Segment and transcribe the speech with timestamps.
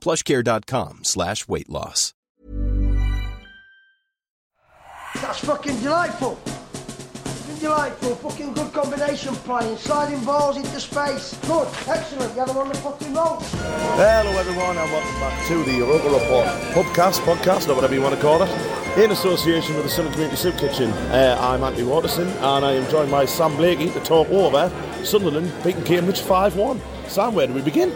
[0.00, 2.14] plushcare.com slash weight loss.
[5.16, 6.36] That's fucking delightful.
[6.36, 8.14] Fucking delightful.
[8.16, 9.76] Fucking good combination playing.
[9.76, 11.36] Sliding balls into space.
[11.46, 11.66] Good.
[11.88, 12.32] Excellent.
[12.34, 13.38] You had them on the fucking roll.
[13.40, 18.14] Hello, everyone, and welcome back to the Local Report Pubcast, podcast, or whatever you want
[18.14, 18.48] to call it,
[18.98, 20.90] in association with the Sunderland Community Soup Kitchen.
[21.10, 24.70] Uh, I'm Anthony Waterson, and I am joined by Sam Blakey to talk over
[25.04, 26.80] Sunderland beating Cambridge 5 1.
[27.08, 27.92] Sam, where do we begin?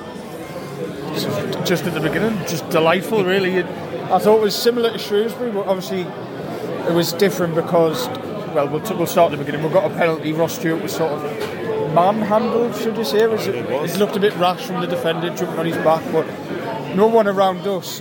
[1.67, 3.63] Just at the beginning, just delightful, really.
[3.63, 8.07] I thought it was similar to Shrewsbury, but obviously it was different because,
[8.55, 9.65] well, we'll, t- we'll start at the beginning.
[9.65, 10.33] We've got a penalty.
[10.33, 11.23] Ross Stewart was sort of
[11.95, 13.23] manhandled, should you say?
[13.23, 13.95] It, was, It was.
[13.95, 16.27] it looked a bit rash from the defender jumping on his back, but
[16.95, 18.01] no one around us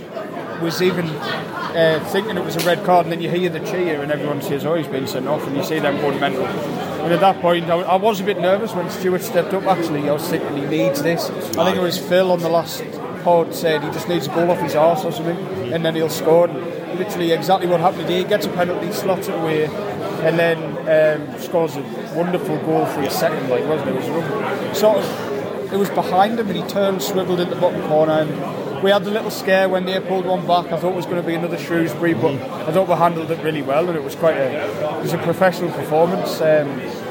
[0.60, 3.06] was even uh, thinking it was a red card.
[3.06, 5.56] And then you hear the cheer, and everyone says, "Oh, he's been sent off," and
[5.56, 6.44] you see them going mental.
[6.46, 9.64] And at that point, I, I was a bit nervous when Stewart stepped up.
[9.64, 11.28] Actually, I was thinking he needs this.
[11.56, 12.82] I think it was Phil on the last
[13.24, 15.38] pod said he just needs a goal off his arse or something,
[15.72, 16.46] and then he'll score.
[16.46, 18.18] And literally, exactly what happened today.
[18.18, 20.58] He gets a penalty, slots it away, and then
[20.88, 21.82] um, scores a
[22.14, 23.48] wonderful goal for his second.
[23.48, 23.96] Like, wasn't it?
[23.96, 25.32] It was sort of.
[25.72, 28.12] It was behind him, and he turned, swiveled in the bottom corner.
[28.12, 30.66] And we had the little scare when they pulled one back.
[30.66, 32.34] I thought it was going to be another Shrewsbury, but
[32.68, 34.98] I thought we handled it really well, and it was quite a.
[34.98, 36.40] It was a professional performance.
[36.40, 36.68] Um,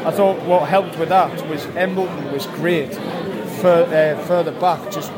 [0.07, 2.97] I thought what helped with that was Embleton was great.
[3.63, 5.09] Uh, further back, just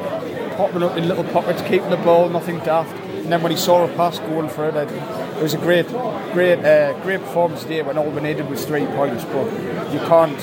[0.58, 2.96] popping up in little pockets, keeping the ball, nothing daft.
[3.24, 4.92] And then when he saw a pass going further, it
[5.36, 5.88] it was a great,
[6.32, 9.26] great, uh, great performance today when all we needed was three points.
[9.26, 9.52] But
[9.92, 10.40] you can't,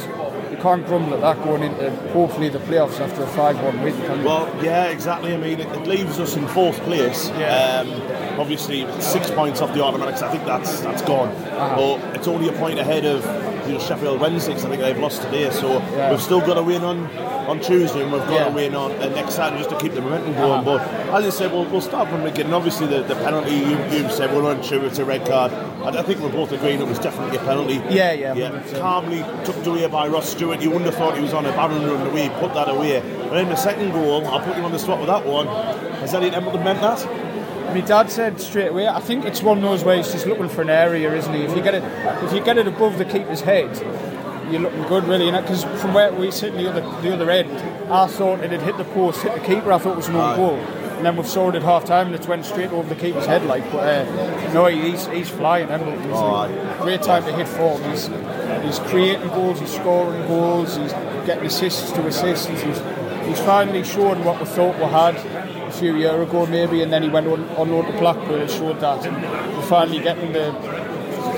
[0.50, 3.96] you can't grumble at that going into hopefully the playoffs after a five-one win.
[4.02, 4.26] Can you?
[4.26, 5.32] Well, yeah, exactly.
[5.32, 7.30] I mean, it, it leaves us in fourth place.
[7.30, 7.84] Yeah.
[7.86, 10.20] Um, obviously, six points off the automatics.
[10.20, 11.28] I think that's that's gone.
[11.28, 11.76] Uh-huh.
[11.76, 13.24] But it's only a point ahead of
[13.66, 14.52] you know, Sheffield Wednesday.
[14.52, 15.50] 'cause I think they've lost today.
[15.50, 16.10] So Yeah.
[16.10, 17.08] we've still got to win on
[17.48, 18.44] on Tuesday, and we've got Yeah.
[18.44, 20.66] to win on uh, next Saturday just to keep the momentum going.
[20.66, 20.78] Uh-huh.
[21.10, 22.54] But as I said, we'll, we'll start from the beginning.
[22.54, 25.50] Obviously, the, the penalty you, you said we're unsure it's a red card.
[25.82, 27.82] I, I think we're both agreeing it was definitely a penalty.
[27.90, 28.50] Yeah, yeah, yeah.
[28.50, 28.80] 100%.
[28.80, 30.60] Calmly tucked away by Ross Stewart.
[30.62, 32.30] You wouldn't have thought he was on a barrel run away.
[32.38, 33.00] Put that away.
[33.28, 35.46] But then the second goal, I'll put you on the spot with that one.
[36.00, 37.04] Has Elliot Embleton meant that?
[37.72, 38.86] My dad said straight away.
[38.86, 41.42] I think it's one of those where he's just looking for an area, isn't he?
[41.42, 41.82] If you get it,
[42.24, 43.74] if you get it above the keeper's head,
[44.52, 45.30] you're looking good, really.
[45.30, 47.50] Because from where we sit in the other the other end,
[47.90, 49.72] I thought it had hit the post, hit the keeper.
[49.72, 50.56] I thought it was an own goal.
[50.56, 53.26] And then we've saw it at half time and it went straight over the keeper's
[53.26, 53.64] head, like.
[53.72, 55.68] But uh, no, he's he's flying.
[55.68, 55.80] He's
[56.12, 57.82] Oh, great time to hit form.
[57.84, 58.06] He's
[58.62, 60.92] he's creating goals, he's scoring goals, he's
[61.26, 62.46] getting assists to assists.
[62.46, 62.62] He's
[63.24, 67.02] he's finally shown what we thought we had a few years ago, maybe, and then
[67.02, 69.04] he went on, on loan to Blackpool and showed that.
[69.06, 69.22] And
[69.56, 70.52] we're finally getting the,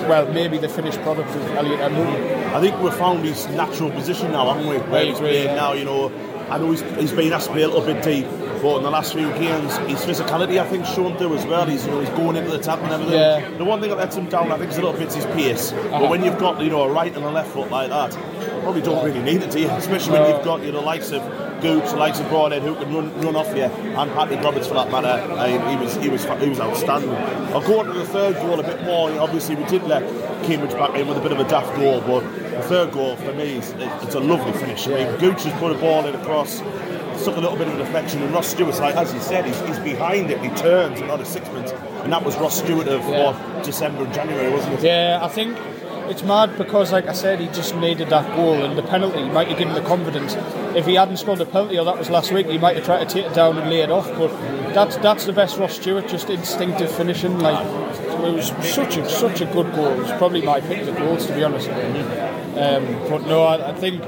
[0.09, 2.45] well, maybe the finished product of Elliot Embleton.
[2.55, 4.79] I think we've found his natural position now, haven't we?
[4.79, 5.55] Where he's playing yeah.
[5.55, 6.13] now, you know.
[6.51, 8.27] I know he's, he's been asked to play a little bit deep,
[8.61, 11.67] but in the last few games, his physicality, I think, shown through as well.
[11.67, 13.15] He's, you know, he's going into the tap and everything.
[13.15, 13.57] Yeah.
[13.57, 15.73] The one thing that lets him down, I think, is a little bit his pace.
[15.73, 16.07] But uh-huh.
[16.09, 18.83] when you've got, you know, a right and a left foot like that, you probably
[18.83, 19.69] don't really need it, do you?
[19.71, 21.23] Especially when you've got, you know, the likes of
[21.65, 24.75] Gooch, the likes of Broadhead, who can run, run off you, and Patrick Roberts for
[24.75, 25.09] that matter.
[25.33, 27.09] Uh, I mean, he was, he was, he was outstanding.
[27.55, 29.11] I'll go on to the third goal a bit more.
[29.19, 30.03] Obviously, we did let
[30.45, 32.21] Cambridge back in with a bit of a daft goal, but
[32.51, 33.73] the third goal for me, is,
[34.03, 34.87] it's a lovely finish.
[34.89, 36.61] I mean, Gooch has put a ball in across.
[37.25, 39.59] Took a little bit of a deflection, and Ross Stewart's like, as he said, he's,
[39.61, 40.41] he's behind it.
[40.43, 41.71] He turns, and not a sixpence,
[42.03, 43.31] and that was Ross Stewart of Yeah.
[43.33, 44.83] what December and January, wasn't it?
[44.83, 45.57] Yeah, I think
[46.09, 49.49] it's mad because, like I said, he just needed that goal and the penalty might
[49.49, 50.35] have given him the confidence.
[50.77, 53.09] If he hadn't scored the penalty, or that was last week, he might have tried
[53.09, 54.09] to take it down and lay it off.
[54.19, 54.29] But
[54.75, 57.39] that's that's the best Ross Stewart, just instinctive finishing.
[57.39, 59.93] Like it was such a such a good goal.
[59.93, 61.69] It was probably my pick of the goals, to be honest.
[61.69, 64.03] Um, but no, I, I think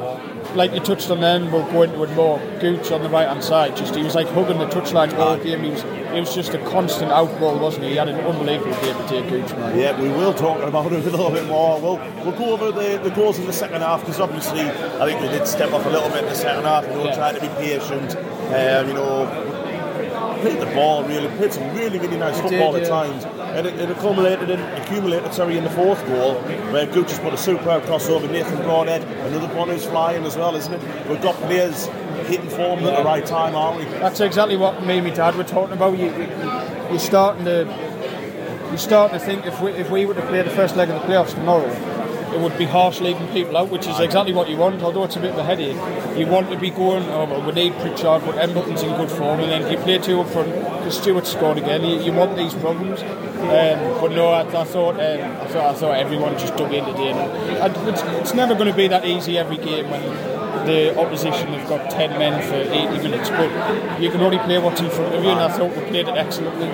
[0.56, 2.38] like you touched on then, we'll go into it more.
[2.60, 5.62] Gooch on the right hand side, just he was like hugging the touchline all game.
[5.62, 7.90] He was, it was just a constant outball, wasn't he?
[7.90, 9.78] He had an unbelievable game to take Gooch, man.
[9.78, 11.80] Yeah, we will talk about it a little bit more.
[11.80, 15.20] We'll we'll go over the, the goals in the second half because obviously I think
[15.20, 16.84] they did step up a little bit in the second half.
[16.86, 17.14] You know, Yeah.
[17.14, 18.16] trying to be patient.
[18.16, 19.62] Um, you know,
[20.36, 23.78] played the ball really, played some really really nice football did, at times, and it,
[23.78, 26.34] it accumulated in accumulated sorry in the fourth goal
[26.72, 28.30] where Gooch has put a superb crossover.
[28.30, 31.08] Nathan Broadhead, another one is flying as well, isn't it?
[31.08, 31.86] We've got players
[32.26, 33.84] hitting form at the right time, aren't we?
[33.84, 35.98] That's exactly what me and my dad were talking about.
[35.98, 36.28] You, you,
[36.90, 37.64] you're starting to
[38.68, 41.00] you're starting to think if we if we were to play the first leg of
[41.00, 41.68] the playoffs tomorrow,
[42.36, 44.82] it would be harsh leaving people out, which is exactly what you want.
[44.82, 45.76] Although it's a bit of a headache,
[46.18, 47.04] you want to be going.
[47.08, 50.20] Oh well, we need Pritchard, but Embleton's in good form, and then you play two
[50.20, 51.82] up front because Stewart scored again.
[51.82, 55.74] You, you want these problems, um, but no, I, I thought um, I thought I
[55.74, 57.12] thought everyone just dug in today.
[57.12, 60.02] And it's, it's never going to be that easy every game when
[60.66, 64.80] the opposition have got 10 men for 80 minutes, but you can only play what's
[64.80, 66.68] in front of you, and I thought we played it excellently.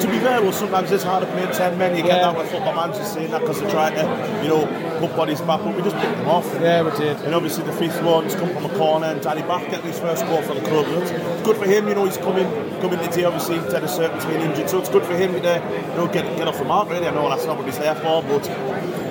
[0.00, 1.96] To be fair, well, sometimes it's hard to play 10 men.
[1.96, 2.32] You get Yeah.
[2.32, 4.02] that with football managers saying that because they're trying to,
[4.42, 4.66] you know,
[4.98, 6.46] put bodies back, but we just picked them off.
[6.60, 7.16] Yeah, we did.
[7.22, 10.26] And obviously the fifth one's come from a corner and Danny Batth getting his first
[10.26, 10.86] goal for the club.
[11.00, 11.12] It's
[11.44, 12.48] good for him, you know, he's coming
[12.80, 16.08] coming today obviously Dennis Cirkin's been injured, so it's good for him to you know,
[16.08, 17.06] get get off the mark really.
[17.06, 18.44] I know that's not what he's there for, but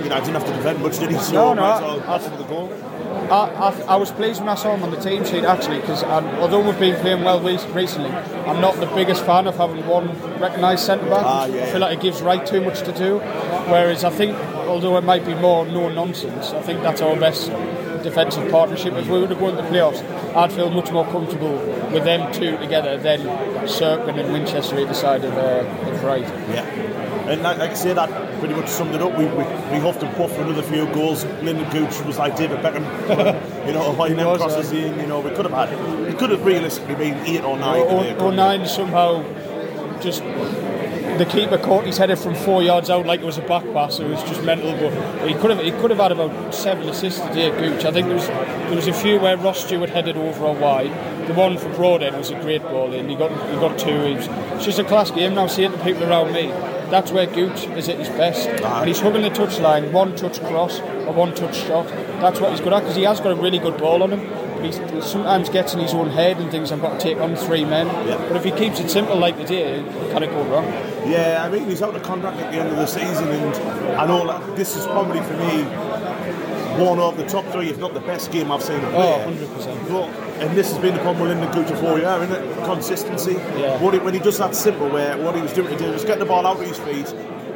[0.04, 1.18] you know, I didn't have to defend much, did he?
[1.18, 2.70] So No, no, well I- pass him the goal.
[3.34, 6.04] I, I, I was pleased when I saw him on the team sheet actually, because
[6.04, 10.08] although we've been playing well re- recently, I'm not the biggest fan of having one
[10.40, 11.26] recognised centre back.
[11.26, 13.18] Ah, yeah, I feel like it gives Wright too much to do.
[13.72, 14.38] Whereas I think,
[14.68, 17.48] although it might be more no nonsense, I think that's our best
[18.04, 18.94] defensive partnership.
[18.94, 20.04] If we were to go into the playoffs,
[20.36, 21.58] I'd feel much more comfortable
[21.92, 23.22] with them two together than
[23.68, 26.28] Cirkin and Winchester either side of, uh, of Wright.
[26.50, 26.66] Yeah.
[27.30, 28.10] And like I say, that
[28.44, 29.18] pretty much summed it up.
[29.18, 31.24] We, we, we huffed and puffed for another few goals.
[31.24, 32.84] Lynden Gooch was like David Beckham,
[33.66, 35.00] you know, avoiding them crosses in.
[35.00, 37.80] You know, we could have had, it could have realistically been eight or nine.
[37.84, 39.24] Or, or, or nine somehow
[40.02, 43.64] just the keeper caught his header from four yards out like it was a back
[43.72, 44.00] pass.
[44.00, 44.74] It was just mental.
[44.74, 47.86] But he could have he could have had about seven assists today, Gooch.
[47.86, 50.92] I think there was there was a few where Ross Stewart headed over or wide.
[51.30, 53.08] The one for Broadhead was a great ball in.
[53.08, 53.90] He got he got two.
[53.90, 55.34] It's just a class game.
[55.34, 56.52] Now seeing the people around me.
[56.94, 58.48] That's where Gooch is at his best.
[58.64, 58.82] Ah.
[58.82, 61.88] And he's hugging the touchline, one touch cross or one touch shot.
[62.22, 64.30] That's what he's good at because he has got a really good ball on him.
[64.30, 67.18] But he's, he sometimes gets in his own head and thinks I've got to take
[67.18, 67.88] on three men.
[68.08, 68.18] Yeah.
[68.28, 70.66] But if he keeps it simple like today, it can't go wrong.
[71.10, 73.56] Yeah, I mean he's out of contract at the end of the season, and
[73.96, 75.64] I know that this is probably for me
[76.80, 78.80] one of the top three, if not the best game I've seen.
[78.86, 79.90] Oh, 100%.
[79.90, 80.10] But,
[80.42, 82.66] and this has been the problem with Lynden Gooch for year, isn't it?
[82.66, 83.34] Consistency.
[83.34, 83.80] Yeah.
[83.82, 86.20] What he, when he does that simple, where what he was doing today was getting
[86.20, 87.14] the ball out of his feet.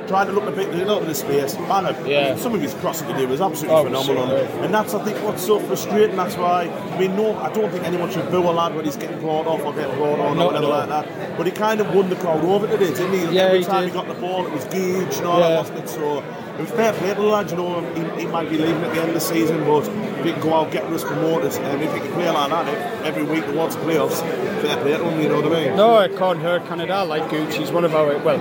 [0.08, 1.60] Trying to look a bit, a little bit of space.
[1.60, 2.38] Man, Yeah.
[2.38, 5.22] some of his crossing today was absolutely Oh, it was phenomenal, and that's I think
[5.22, 6.16] what's so frustrating.
[6.16, 8.96] That's why I mean, no, I don't think anyone should boo a lad when he's
[8.96, 11.38] getting brought off or getting brought on Not or whatever at like that.
[11.38, 13.36] But he kind of won the crowd over today, didn't he?
[13.36, 13.90] Yeah, Every he time did.
[13.90, 15.50] he got the ball, it was Gage and all Yeah.
[15.50, 15.90] that, wasn't it?
[15.90, 16.24] So
[16.60, 19.00] was fair play to the lad, you know, he, he might be leaving at the
[19.00, 21.94] end of the season, but if he can go out, get us promoted, and if
[21.94, 24.22] he can play like that eh, every week towards the playoffs,
[24.62, 25.76] fair play to him, you know what I mean?
[25.76, 26.94] No, it can't hurt Canada.
[26.94, 27.56] I like Gooch.
[27.56, 28.40] He's one of our, well,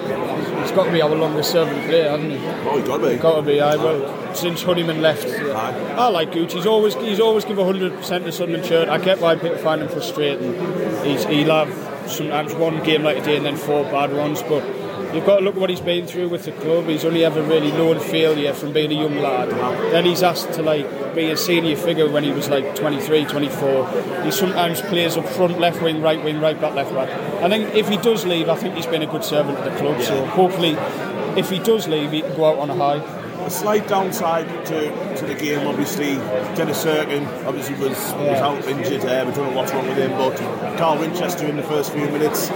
[0.63, 2.39] he's got to be our longest serving player, hasn't he?
[2.69, 3.17] Oh, he's got to be.
[3.17, 5.27] Got to be, I well, since Honeyman left.
[5.27, 5.95] Aye.
[5.97, 6.53] I like Gooch.
[6.53, 8.89] He's always he's always give 100% to Sunderland shirt.
[8.89, 10.55] I get why people find him frustrating.
[11.05, 14.63] He's, he'll have sometimes one game like today and then four bad ones, but
[15.17, 16.85] you've got to look at what he's been through with the club.
[16.87, 19.49] He's only ever really known failure from being a young lad.
[19.91, 24.23] Then he's asked to like be a senior figure when he was like 23, 24.
[24.25, 27.09] He sometimes plays up front, left wing, right wing, right back, left back.
[27.43, 29.77] I think if he does leave, I think he's been a good servant to the
[29.79, 30.03] club.
[30.03, 30.77] So hopefully,
[31.39, 33.45] if he does leave, he can go out on a high.
[33.47, 36.15] A slight downside to, to the game, obviously.
[36.57, 39.05] Dennis Cirkin obviously was, was out injured.
[39.05, 40.37] Uh, we don't know what's wrong with him, but
[40.79, 42.49] Carl Winchester in the first few minutes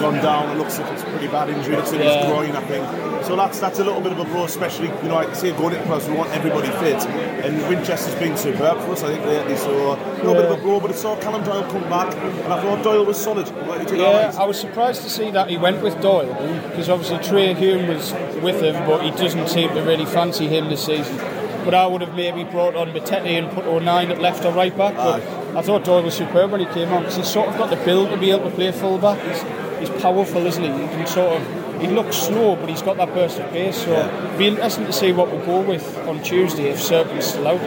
[0.00, 0.50] gone down.
[0.50, 1.76] It looks like it's a pretty bad injury.
[1.76, 2.26] It's in his Yeah.
[2.30, 2.86] groin, I think.
[3.24, 5.74] So that's that's a little bit of a blow, especially you know, I say, going
[5.74, 7.02] into playoffs, we want everybody fit,
[7.44, 9.56] and Winchester's been superb for us, I think lately.
[9.56, 12.52] So a little bit of a blow, but I saw Callum Doyle come back, and
[12.52, 13.48] I thought Doyle was solid.
[13.66, 14.34] What do you think of Yeah.
[14.38, 16.34] I was surprised to see that he went with Doyle
[16.68, 20.68] because obviously Trai Hume was with him, but he doesn't seem to really fancy him
[20.68, 21.16] this season.
[21.64, 24.76] But I would have maybe brought on Matete and put O'Nien at left or right
[24.76, 24.94] back.
[24.96, 25.22] But
[25.56, 27.76] I thought Doyle was superb when he came on because he's sort of got the
[27.84, 29.20] build to be able to play full back.
[29.22, 30.70] He's, he's powerful, isn't he?
[30.70, 31.80] He can sort of.
[31.80, 33.84] He looks slow, but he's got that burst of pace.
[33.84, 37.48] So it'll be interesting to see what we'll go with on Tuesday if Cirkin's still
[37.48, 37.60] out.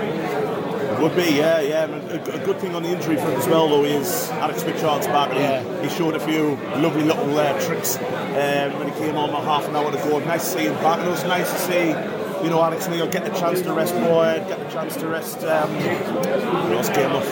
[1.01, 1.83] Would be, yeah, yeah.
[1.85, 5.31] A, good thing on the injury front as well, though, is Alex Pritchard's back.
[5.31, 5.61] Yeah.
[5.81, 9.43] He, he showed a few lovely little uh, tricks um, when he came on about
[9.43, 10.17] half an hour ago.
[10.19, 10.97] Nice to see him back.
[10.97, 13.93] And it was nice to see you know, Alex Neil get the chance to rest
[13.95, 15.43] Boyd, get the chance to rest.
[15.43, 17.27] Um, who else came off?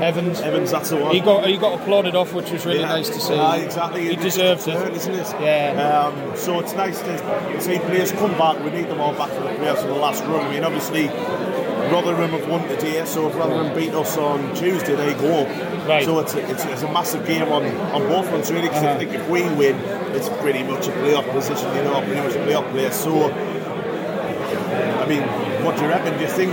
[0.00, 0.40] Evans.
[0.40, 1.14] Evans, that's the one.
[1.14, 2.88] He got he got applauded off, which was really Yeah.
[2.88, 3.34] nice to see.
[3.36, 4.02] Ah, exactly.
[4.02, 4.92] He It's deserved it.
[4.94, 5.34] isn't it?
[5.40, 6.06] Yeah.
[6.12, 8.62] Um, so it's nice to see players come back.
[8.62, 10.46] We need them all back for the players for the last run.
[10.46, 11.08] I mean, obviously,
[11.92, 15.88] Rotherham have won today, so if Rotherham beat us on Tuesday, they go up.
[15.88, 16.04] Right.
[16.04, 18.94] So it's a, it's, it's a massive game on, on both fronts, really, because Uh-huh.
[18.94, 19.76] I think if we win,
[20.14, 22.94] it's pretty much a playoff position, you know, pretty much a playoff place.
[22.94, 23.30] So,
[25.08, 25.22] mean,
[25.64, 26.14] what do you reckon?
[26.14, 26.52] Do you think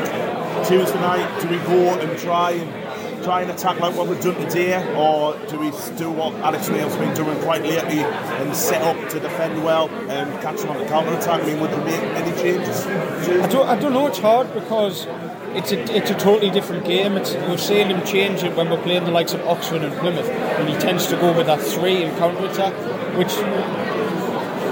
[0.65, 4.35] Tuesday night, do we go and try and try and attack like what we've done
[4.35, 9.09] today, or do we do what Alex Neil's been doing quite lately and set up
[9.09, 11.41] to defend well and catch them on the counter attack?
[11.41, 12.85] I mean, would you make any changes?
[12.85, 14.05] I don't, I don't know.
[14.07, 15.07] It's hard because
[15.55, 17.17] it's a it's a totally different game.
[17.17, 20.29] It's, we've seen him change it when we're playing the likes of Oxford and Plymouth,
[20.29, 22.73] and he tends to go with that three in counter attack,
[23.17, 23.33] which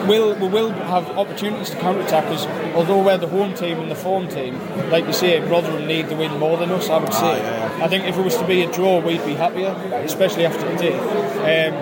[0.03, 2.24] will we will have opportunities to counter attack.
[2.25, 2.45] Because
[2.75, 6.15] although we're the home team and the form team, like you say, Rotherham need the
[6.15, 6.89] win more than us.
[6.89, 7.41] I would say.
[7.81, 9.69] I think if it was to be a draw, we'd be happier,
[10.05, 10.98] especially after today.
[10.98, 11.74] Um,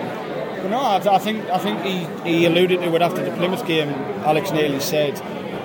[0.62, 3.66] but no, I, I think I think he, he alluded to it after the Plymouth
[3.66, 3.90] game.
[4.24, 5.20] Alex Neil said,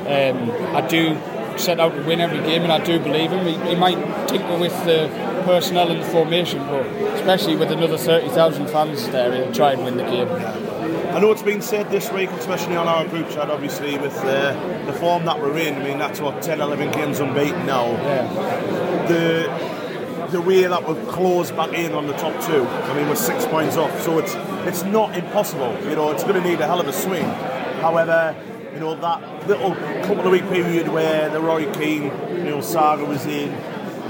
[0.07, 1.17] um, "I do
[1.57, 3.45] set out to win every game, and I do believe him.
[3.45, 5.09] He, he might tinker with the
[5.45, 9.83] personnel and the formation, but especially with another thirty thousand fans there, he'll try and
[9.83, 10.66] win the game."
[11.17, 14.85] I know it's been said this week, especially on our group chat, obviously, with uh,
[14.85, 15.73] the form that we're in.
[15.73, 17.87] I mean, that's what 10, 11 games unbeaten now.
[17.87, 19.07] Yeah.
[19.07, 22.63] The the way that we've closed back in on the top two.
[22.67, 24.35] I mean, we're six points off, so it's
[24.67, 25.75] it's not impossible.
[25.89, 27.25] You know, it's going to need a hell of a swing.
[27.81, 28.35] However,
[28.71, 29.73] you know that little
[30.05, 33.53] couple of week period where the Roy Keane, you know, saga was in.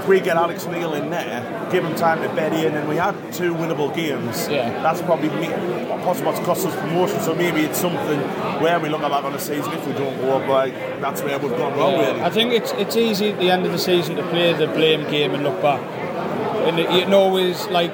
[0.08, 2.96] If we get Alex Neil in there, give him time to bed in, and we
[2.96, 4.48] had two winnable games.
[4.48, 4.70] Yeah.
[4.82, 5.48] That's probably me,
[6.02, 7.20] possible to cost us promotion.
[7.20, 8.18] So maybe it's something
[8.62, 10.72] where we look back on the season if we don't go up, like
[11.02, 11.98] that's where we've gone wrong.
[11.98, 12.22] Really.
[12.22, 15.02] I think it's it's easy at the end of the season to play the blame
[15.10, 15.82] game and look back.
[16.66, 17.90] And it, you can always like,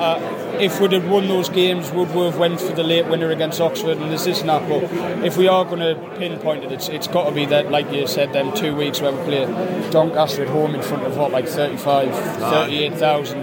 [0.00, 0.18] uh,
[0.60, 3.60] if we'd have won those games, would we have went for the late winner against
[3.60, 4.68] Oxford and this, this and that?
[4.68, 4.84] But
[5.24, 8.06] if we are going to pinpoint it, it's, it's got to be that, like you
[8.06, 11.48] said, them two weeks where we play Doncaster at home in front of what, like
[11.48, 13.38] 35, 38,000.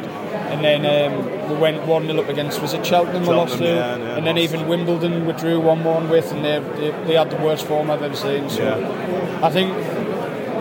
[0.49, 3.63] And then um, we went 1 0 up against, was it Cheltenham we lost to?
[3.63, 4.17] Yeah, yeah.
[4.17, 7.67] and then even Wimbledon withdrew 1 1 with, and they, they, they had the worst
[7.67, 8.49] form I've ever seen.
[8.49, 9.73] So I think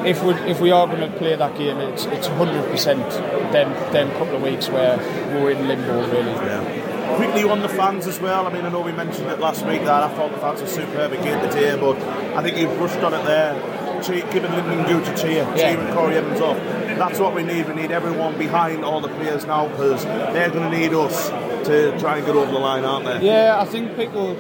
[0.07, 3.09] if we if we are going to play that game, it's it's hundred percent
[3.53, 4.97] them them couple of weeks where
[5.35, 6.85] we're in limbo really.
[7.17, 8.47] Quickly on the fans as well.
[8.47, 10.69] I mean, I know we mentioned it last week that I thought the fans were
[10.69, 11.97] superb again today, but
[12.37, 13.55] I think you've brushed on it there.
[14.03, 15.57] Cheer, giving Lynden Gooch a cheer, Yeah.
[15.75, 16.57] cheering Corey Evans off.
[16.97, 17.67] That's what we need.
[17.67, 21.31] We need everyone behind all the players now because they're going to need us
[21.67, 23.27] to try and get over the line, aren't they?
[23.27, 24.37] Yeah, I think people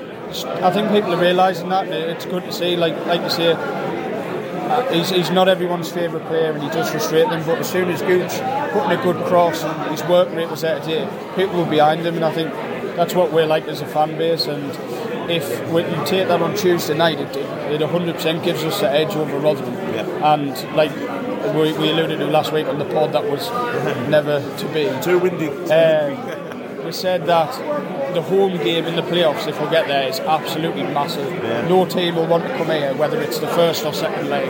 [0.63, 1.89] I think people are realising that.
[1.89, 3.57] It's good to see, like like you say.
[4.93, 8.03] He's, he's not everyone's favourite player and he does frustrate them, but as soon as
[8.03, 8.33] Gooch
[8.73, 12.05] put in a good cross and his work rate was there today, people were behind
[12.05, 12.53] him, and I think
[12.97, 14.47] that's what we're like as a fan base.
[14.47, 14.71] And
[15.31, 19.15] if we can take that on Tuesday night, it, it 100% gives us the edge
[19.15, 19.75] over Rotherham.
[19.95, 20.35] Yeah.
[20.35, 20.95] And like
[21.55, 23.49] we, we alluded to last week on the pod, that was
[24.09, 24.91] never to be.
[25.03, 25.49] Too windy.
[25.49, 27.53] Uh, we said that
[28.15, 31.31] the home game in the playoffs, if we get there, is absolutely massive.
[31.33, 31.67] Yeah.
[31.69, 34.49] No team will want to come here, whether it's the first or second leg,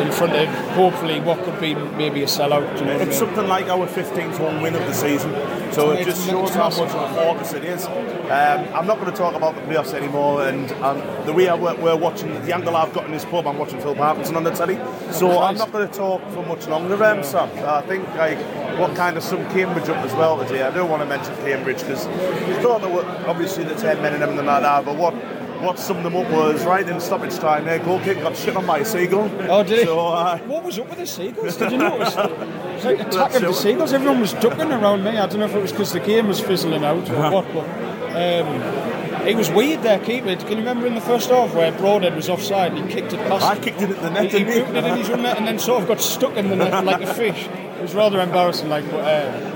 [0.00, 2.78] in front of hopefully what could be maybe a sellout.
[2.78, 3.28] You know what I It's mean?
[3.28, 5.32] something like our 15th home win of the season,
[5.72, 7.86] so it just shows how much of a focus it is.
[8.30, 11.54] Um, I'm not going to talk about the playoffs anymore, and um, the way I,
[11.54, 14.44] we're, we're watching, the angle I've got in this pub, I'm watching Phil Parkinson on
[14.44, 14.78] the telly,
[15.12, 17.48] so I'm not going to talk for much longer, um, Sam.
[17.66, 18.38] I think like
[18.78, 20.62] what kind of summed Cambridge up as well today.
[20.62, 24.12] I don't want to mention Cambridge because I thought there were obviously the 10 men
[24.12, 25.14] in them and that, that, but what
[25.60, 27.64] what summed them up was right in stoppage time.
[27.64, 29.28] Their goal kick got shit on by a seagull.
[29.50, 29.84] Oh, did he?
[29.86, 31.56] So, uh, What was up with the seagulls?
[31.56, 32.14] Did you notice?
[32.78, 33.92] It was like attacking the seagulls.
[33.92, 35.18] Everyone was ducking around me.
[35.18, 37.87] I don't know if it was because the game was fizzling out or what, but
[38.18, 40.34] um, it was weird there, keeper.
[40.36, 43.18] Can you remember in the first half where Broadhead was offside and he kicked it
[43.28, 43.44] past?
[43.44, 44.60] I kicked it at the net, He, he didn't he?
[44.60, 46.84] booted it in his own net and then sort of got stuck in the net
[46.84, 47.46] like a fish.
[47.46, 48.90] It was rather embarrassing, like.
[48.90, 49.54] But, uh.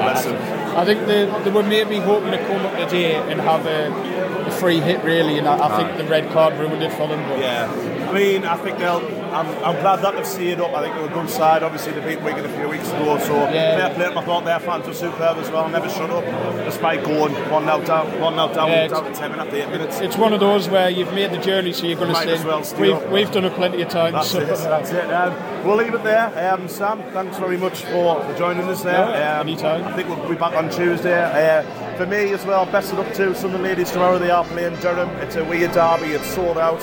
[0.00, 4.50] I think they, they were maybe hoping to come up today and have a, a
[4.52, 7.20] free hit, really, and I, I think the red card ruined it for them.
[7.28, 9.00] But Yeah, I mean, I think they'll.
[9.32, 10.72] I'm, I'm glad that they've seen up.
[10.74, 11.62] I think they're a good side.
[11.62, 13.76] Obviously, they beat Wigan a few weeks ago, so Yeah.
[13.76, 14.06] fair play.
[14.20, 15.68] I thought their fans were superb as well.
[15.68, 16.24] Never shut up,
[16.64, 19.68] despite going one now down, one now down, Yeah, down to it's- ten after eight
[19.70, 20.00] minutes.
[20.00, 22.44] it's one of those where you've made the journey, so you're going to stay.
[22.44, 23.10] well stay we've, up.
[23.10, 24.14] we've done it plenty of times.
[24.14, 24.40] That's so.
[24.40, 24.46] it.
[24.48, 25.10] That's it.
[25.12, 25.34] Um,
[25.66, 26.52] we'll leave it there.
[26.52, 28.94] Um, Sam, thanks very much for, for joining us there.
[29.08, 29.84] Yeah, um, anytime.
[29.84, 31.20] I think we'll be back on Tuesday.
[31.58, 31.62] Uh,
[31.96, 34.18] for me as well, best of luck to Sunderland Ladies tomorrow.
[34.18, 35.08] They are playing Durham.
[35.20, 36.12] It's a weird derby.
[36.12, 36.80] It's sold out.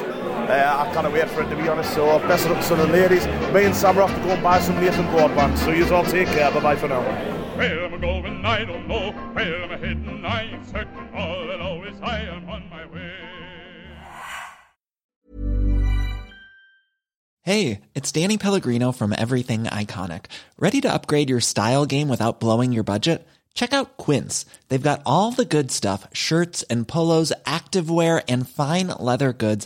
[0.50, 1.94] Uh, I can't wait for it to be honest.
[1.94, 3.26] So best pass it up to the ladies.
[3.54, 5.58] Me and Sam are off to go and buy some Nathan Broadband.
[5.58, 6.50] So you all take care.
[6.52, 7.02] Bye bye for now.
[7.58, 8.46] Where am I going?
[8.46, 9.12] I don't know.
[9.34, 10.24] Where am I heading?
[10.26, 11.10] I ain't certain.
[11.14, 13.14] All I know is I am on my way.
[17.42, 20.26] Hey, it's Danny Pellegrino from Everything Iconic.
[20.60, 23.26] Ready to upgrade your style game without blowing your budget?
[23.54, 24.46] Check out Quince.
[24.68, 29.66] They've got all the good stuff shirts and polos, activewear, and fine leather goods,